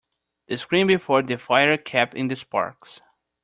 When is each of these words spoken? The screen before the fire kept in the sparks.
The 0.47 0.57
screen 0.57 0.87
before 0.87 1.21
the 1.21 1.37
fire 1.37 1.77
kept 1.77 2.15
in 2.15 2.27
the 2.27 2.35
sparks. 2.35 3.01